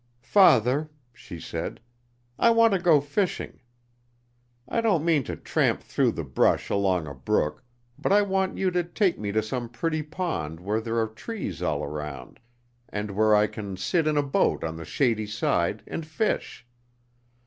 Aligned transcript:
"Father," 0.23 0.89
she 1.13 1.39
said, 1.39 1.79
"I 2.39 2.49
want 2.49 2.73
to 2.73 2.79
go 2.79 2.99
fishing. 2.99 3.61
I 4.67 4.81
don't 4.81 5.05
mean 5.05 5.23
to 5.25 5.35
tramp 5.35 5.83
through 5.83 6.13
the 6.13 6.23
brush 6.23 6.71
along 6.71 7.05
a 7.05 7.13
brook, 7.13 7.63
but 7.99 8.11
I 8.11 8.23
want 8.23 8.57
you 8.57 8.71
to 8.71 8.83
take 8.83 9.19
me 9.19 9.31
to 9.31 9.43
some 9.43 9.69
pretty 9.69 10.01
pond 10.01 10.59
where 10.59 10.81
there 10.81 10.97
are 10.97 11.05
trees 11.07 11.61
all 11.61 11.83
around, 11.83 12.39
and 12.89 13.11
where 13.11 13.35
I 13.35 13.45
can 13.45 13.77
sit 13.77 14.07
in 14.07 14.17
a 14.17 14.23
boat 14.23 14.63
on 14.63 14.75
the 14.75 14.85
shady 14.85 15.27
side 15.27 15.83
and 15.85 16.03
fish. 16.03 16.65